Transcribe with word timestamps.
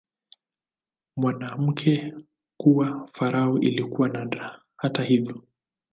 Mwanamke 1.17 2.13
kuwa 2.59 3.09
farao 3.13 3.59
ilikuwa 3.59 4.09
nadra, 4.09 4.61
hata 4.77 5.03
hivyo. 5.03 5.41